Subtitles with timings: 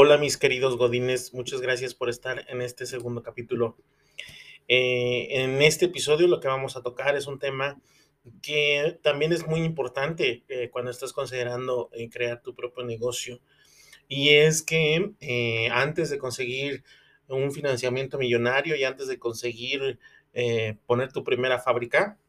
[0.00, 3.76] Hola mis queridos godines, muchas gracias por estar en este segundo capítulo.
[4.68, 7.80] Eh, en este episodio lo que vamos a tocar es un tema
[8.40, 13.40] que también es muy importante eh, cuando estás considerando eh, crear tu propio negocio.
[14.06, 15.14] Y es que
[15.72, 16.84] antes de conseguir
[17.26, 19.98] un financiamiento millonario y antes de conseguir
[20.86, 22.20] poner tu primera fábrica,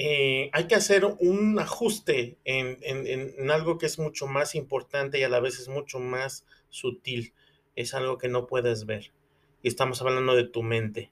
[0.00, 5.28] eh, hay que hacer un ajuste en, algo que es mucho más importante y a
[5.28, 7.34] la vez es mucho más sutil.
[7.74, 9.12] Es algo que no puedes ver.
[9.60, 11.10] Y estamos hablando de tu mente.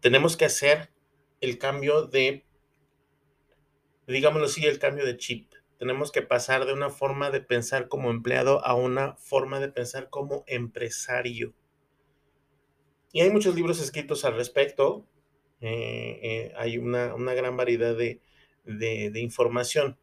[0.00, 0.90] Tenemos que hacer
[1.40, 2.44] el cambio de,
[4.06, 5.50] digámoslo así, el cambio de chip.
[5.78, 10.10] Tenemos que pasar de una forma de pensar como empleado a una forma de pensar
[10.10, 11.54] como empresario.
[13.10, 15.06] Y hay muchos libros escritos al respecto.
[15.62, 18.20] Eh, eh, hay una, gran variedad de,
[19.14, 19.96] información.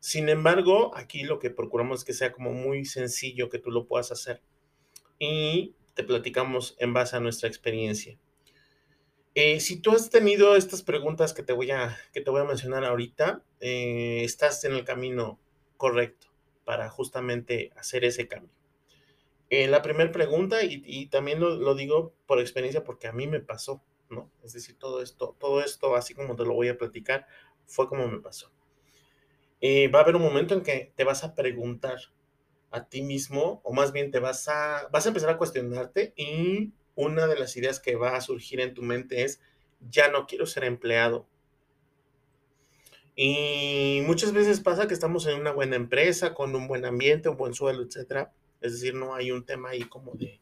[0.00, 3.86] Sin embargo, aquí lo que procuramos es que sea como muy sencillo que tú lo
[3.86, 4.40] puedas hacer.
[5.18, 8.18] Y te platicamos en base a nuestra experiencia.
[9.34, 12.44] Eh, si tú has tenido estas preguntas que te voy a, que te voy a
[12.44, 15.38] mencionar ahorita, estás en el camino
[15.76, 16.28] correcto
[16.64, 18.54] para justamente hacer ese cambio.
[19.50, 23.82] la primera pregunta, y, también lo, digo por experiencia porque a mí me pasó,
[24.12, 24.30] ¿no?
[24.44, 27.26] Es decir, todo esto, todo esto, así como te lo voy a platicar,
[27.66, 28.52] fue como me pasó.
[29.60, 31.98] Eh, va a haber un momento en que te vas a preguntar
[32.70, 36.72] a ti mismo, o más bien te vas a, vas a empezar a cuestionarte y
[36.94, 39.40] una de las ideas que va a surgir en tu mente es,
[39.90, 41.26] ya no quiero ser empleado.
[43.14, 47.36] Y muchas veces pasa que estamos en una buena empresa, con un buen ambiente, un
[47.36, 48.32] buen suelo, etcétera.
[48.60, 50.40] Es decir, no hay un tema ahí como de,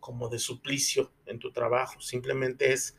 [0.00, 2.96] como de suplicio en tu trabajo, simplemente es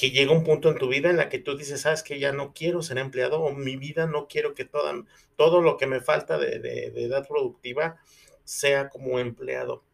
[0.00, 2.32] que llega un punto en tu vida en la que tú dices, sabes que ya
[2.32, 6.38] no quiero ser empleado o mi vida no quiero que todo lo que me falta
[6.38, 8.00] de, edad productiva
[8.42, 9.84] sea como empleado.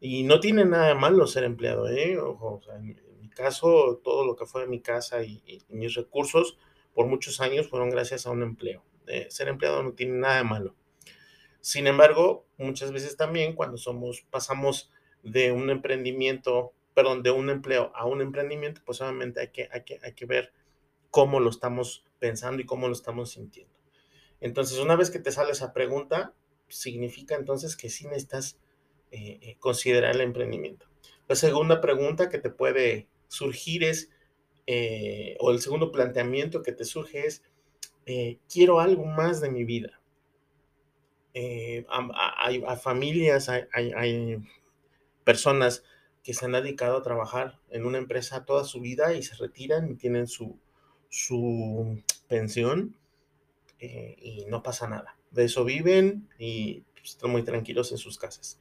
[0.00, 2.16] Y no tiene nada de malo ser empleado, ¿eh?
[2.72, 6.56] En, mi caso, todo lo que fue mi casa y, mis recursos
[6.94, 8.84] por muchos años fueron gracias a un empleo.
[9.08, 10.76] Eh, ser empleado no tiene nada de malo.
[11.60, 14.92] Sin embargo, muchas veces también cuando somos, pasamos
[15.24, 19.84] de un emprendimiento, perdón, de un empleo a un emprendimiento, pues obviamente hay que, hay
[19.84, 20.52] que, hay que ver
[21.12, 23.72] cómo lo estamos pensando y cómo lo estamos sintiendo.
[24.40, 26.34] Entonces, una vez que te sale esa pregunta,
[26.66, 28.58] significa entonces que sí necesitas
[29.12, 30.88] eh, eh, considerar el emprendimiento.
[31.28, 34.10] La segunda pregunta que te puede surgir es,
[34.66, 37.44] eh, o el segundo planteamiento que te surge es,
[38.52, 40.00] quiero algo más de mi vida.
[41.32, 44.42] hay, familias, hay,
[45.22, 45.84] personas
[46.28, 49.90] que se han dedicado a trabajar en una empresa toda su vida y se retiran
[49.90, 50.58] y tienen su,
[51.08, 52.98] su pensión
[53.78, 55.16] eh, y no pasa nada.
[55.30, 58.60] De eso viven y pues, están muy tranquilos en sus casas.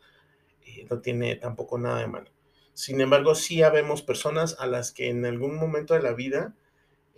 [0.66, 2.32] Eh, no tiene tampoco nada de malo.
[2.72, 6.56] Sin embargo, sí habemos personas a las que en algún momento de la vida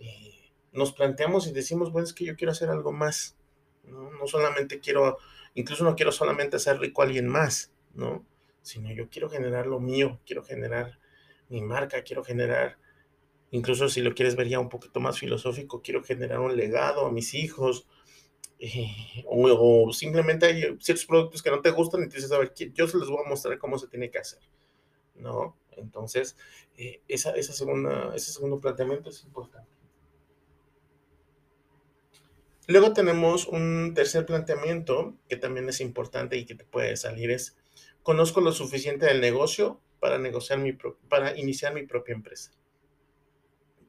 [0.00, 3.36] eh, nos planteamos y decimos, bueno, es que yo quiero hacer algo más.
[3.84, 4.10] ¿no?
[4.10, 5.18] no solamente quiero,
[5.54, 8.26] incluso no quiero solamente hacer rico a alguien más, ¿no?
[8.62, 10.98] Sino yo quiero generar lo mío, quiero generar
[11.48, 12.78] mi marca, quiero generar,
[13.50, 17.12] incluso si lo quieres ver ya un poquito más filosófico, quiero generar un legado a
[17.12, 17.86] mis hijos,
[18.58, 22.52] eh, o, simplemente hay ciertos productos que no te gustan y tú dices, a ver,
[22.54, 24.40] yo se les voy a mostrar cómo se tiene que hacer,
[25.16, 25.56] ¿no?
[25.76, 26.36] Entonces,
[26.76, 29.70] eh, esa, esa segunda, ese segundo planteamiento es importante.
[32.66, 37.56] Luego tenemos un tercer planteamiento que también es importante y que te puede salir, es
[38.02, 40.72] Conozco lo suficiente del negocio para, negociar mi
[41.08, 42.52] para iniciar mi propia empresa.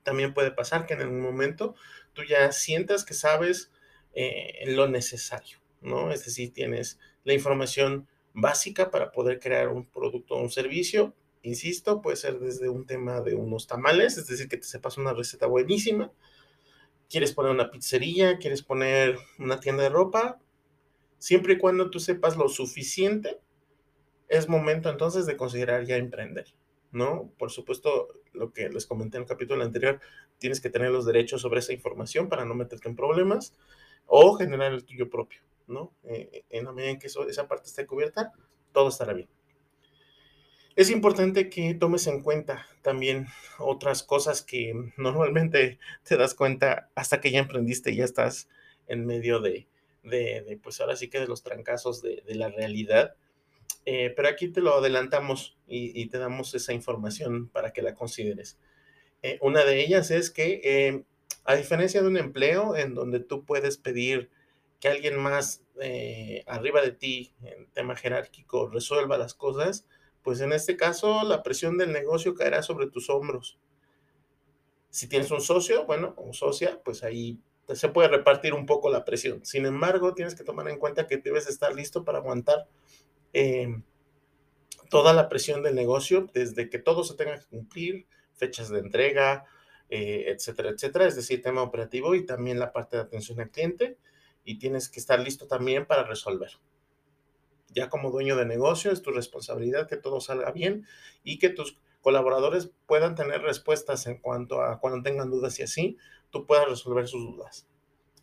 [0.03, 1.75] También puede pasar que en algún momento
[2.13, 3.71] tú ya sientas que sabes
[4.13, 6.11] eh, lo necesario, ¿no?
[6.11, 11.15] Es decir, tienes la información básica para poder crear un producto o un servicio.
[11.43, 15.13] Insisto, puede ser desde un tema de unos tamales, es decir, que te sepas una
[15.13, 16.11] receta buenísima.
[17.09, 20.39] Quieres poner una pizzería, quieres poner una tienda de ropa,
[21.17, 23.39] siempre y cuando tú sepas lo suficiente
[24.31, 26.45] es momento entonces de considerar ya emprender,
[26.91, 27.29] ¿no?
[27.37, 29.99] Por supuesto, lo que les comenté en el capítulo anterior,
[30.39, 33.53] tienes que tener los derechos sobre esa información para no meterte en problemas
[34.05, 35.91] o generar el tuyo propio, ¿no?
[36.05, 38.31] Eh, en la medida en que esa parte esté cubierta,
[38.71, 39.27] todo estará bien.
[40.77, 43.27] Es importante que tomes en cuenta también
[43.59, 48.47] otras cosas que normalmente te das cuenta hasta que ya emprendiste y ya estás
[48.87, 49.67] en medio de,
[50.63, 53.13] pues ahora sí que de los trancazos de, de la realidad
[53.85, 58.59] eh, pero aquí te lo adelantamos y, te damos esa información para que la consideres.
[59.23, 61.03] Eh, una de ellas es que, eh,
[61.45, 64.29] a diferencia de un empleo en donde tú puedes pedir
[64.79, 65.63] que alguien más
[66.45, 69.87] arriba de ti en tema jerárquico resuelva las cosas,
[70.21, 73.57] pues en este caso la presión del negocio caerá sobre tus hombros.
[74.91, 77.39] Si tienes un socio, bueno, o socia, pues ahí
[77.73, 79.43] se puede repartir un poco la presión.
[79.43, 82.67] Sin embargo, tienes que tomar en cuenta que debes estar listo para aguantar
[83.33, 83.81] eh,
[84.89, 89.45] toda la presión del negocio, desde que todo se tenga que cumplir, fechas de entrega,
[89.89, 93.97] eh, etcétera, etcétera, es decir, tema operativo y también la parte de atención al cliente,
[94.43, 96.51] y tienes que estar listo también para resolver.
[97.69, 100.85] Ya como dueño de negocio es tu responsabilidad que todo salga bien
[101.23, 105.97] y que tus colaboradores puedan tener respuestas en cuanto a cuando tengan dudas y así,
[106.31, 107.67] tú puedas resolver sus dudas.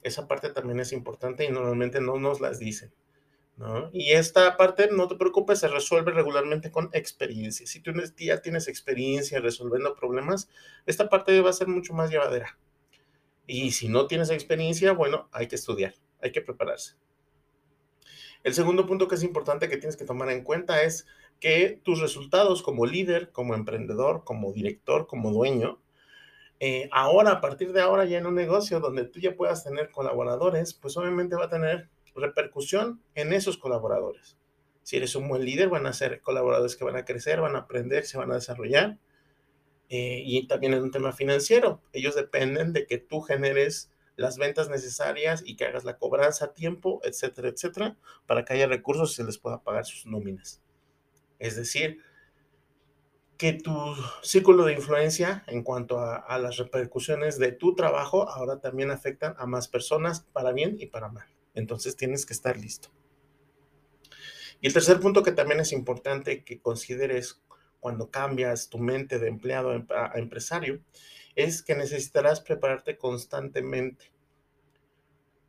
[0.02, 2.92] Esa parte también es importante y normalmente no nos las dicen.
[3.92, 7.66] Y esta parte, no te preocupes, se resuelve regularmente con experiencia.
[7.66, 10.48] Si tú ya tienes experiencia resolviendo problemas,
[10.86, 12.58] esta parte va a ser mucho más llevadera.
[13.46, 16.94] Y si no tienes experiencia, bueno, hay que estudiar, hay que prepararse.
[18.44, 21.06] El segundo punto que es importante que tienes que tomar en cuenta es
[21.40, 25.80] que tus resultados como líder, como emprendedor, como director, como dueño,
[26.60, 29.90] eh, ahora, a partir de ahora, ya en un negocio donde tú ya puedas tener
[29.90, 31.88] colaboradores, pues obviamente va a tener
[32.18, 34.38] repercusión en esos colaboradores.
[34.82, 37.60] Si eres un buen líder, van a ser colaboradores que van a crecer, van a
[37.60, 38.98] aprender, se van a desarrollar.
[39.90, 44.68] Eh, y también en un tema financiero, ellos dependen de que tú generes las ventas
[44.68, 49.14] necesarias y que hagas la cobranza a tiempo, etcétera, etcétera, para que haya recursos y
[49.16, 50.62] se les pueda pagar sus nóminas.
[51.38, 52.00] Es decir,
[53.36, 53.72] que tu
[54.22, 59.34] círculo de influencia en cuanto a, a, las repercusiones de tu trabajo ahora también afectan
[59.38, 61.28] a más personas para bien y para mal.
[61.54, 62.90] Entonces tienes que estar listo.
[64.60, 67.40] Y el tercer punto que también es importante que consideres
[67.80, 70.80] cuando cambias tu mente de empleado a empresario
[71.36, 74.10] es que necesitarás prepararte constantemente.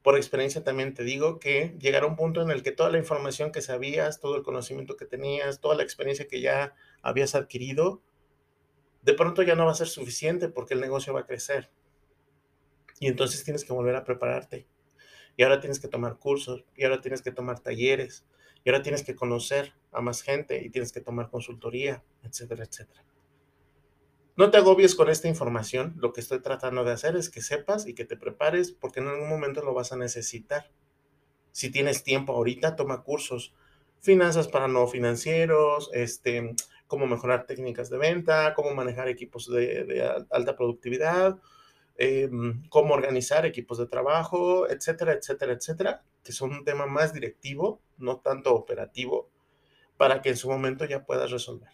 [0.04, 3.52] Por experiencia también te digo que llegará un punto en el que toda la información
[3.52, 8.02] que sabías, todo el conocimiento que tenías, toda la experiencia que ya habías adquirido,
[9.02, 11.70] de pronto ya no va a ser suficiente porque el negocio va a crecer.
[13.00, 14.68] Y entonces tienes que volver a prepararte
[15.40, 18.26] y ahora tienes que tomar cursos, y ahora tienes que tomar talleres,
[18.66, 23.06] y ahora tienes que conocer a más gente y tienes que tomar consultoría, etcétera, etcétera.
[24.36, 27.88] No te agobies con esta información, lo que estoy tratando de hacer es que sepas
[27.88, 30.70] y que te prepares porque en algún momento lo vas a necesitar.
[31.54, 33.54] Si tienes tiempo ahorita, toma cursos,
[34.02, 36.54] finanzas para no financieros, este,
[36.86, 41.40] cómo mejorar técnicas de venta, cómo manejar equipos de, de alta productividad,
[42.02, 47.82] Em, cómo organizar equipos de trabajo, etcétera, etcétera, etcétera, que son un tema más directivo,
[47.98, 49.30] no tanto operativo,
[49.98, 51.72] para que en su momento ya puedas resolver.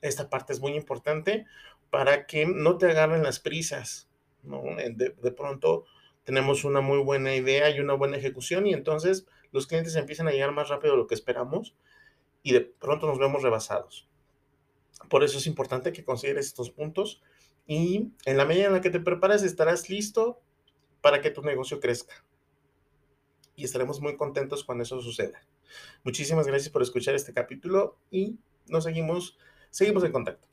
[0.00, 1.46] Esta parte es muy importante
[1.88, 4.08] para que no te agarren las prisas,
[4.42, 4.60] ¿no?
[4.74, 5.84] De, de pronto
[6.24, 10.32] tenemos una muy buena idea y una buena ejecución y entonces los clientes empiezan a
[10.32, 11.76] llegar más rápido de lo que esperamos
[12.42, 14.08] y de pronto nos vemos rebasados.
[15.08, 17.22] Por eso es importante que consideres estos puntos
[17.70, 20.40] y en la medida en la que te prepares estarás listo
[21.00, 22.24] para que tu negocio crezca.
[23.54, 25.40] Y estaremos muy contentos cuando eso suceda.
[26.02, 29.38] Muchísimas gracias por escuchar este capítulo y nos seguimos,
[29.70, 30.49] seguimos en contacto.